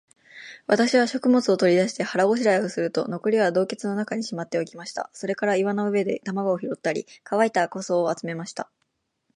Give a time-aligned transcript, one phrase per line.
[0.65, 5.11] 私は食物を取り出して、腹ごしらえをすると、残りは洞穴の中にしまっておきました。
[5.13, 8.71] それから岩の上で卵を拾ったり、乾いた枯草を集めました。